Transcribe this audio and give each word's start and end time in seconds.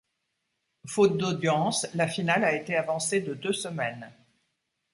Faute 0.87 1.15
d'audience, 1.15 1.85
la 1.93 2.07
finale 2.07 2.43
a 2.43 2.55
été 2.55 2.75
avancée 2.75 3.21
de 3.21 3.35
deux 3.35 3.53
semaines. 3.53 4.11